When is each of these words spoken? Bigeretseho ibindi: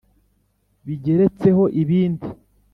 Bigeretseho 0.85 1.63
ibindi: 1.81 2.27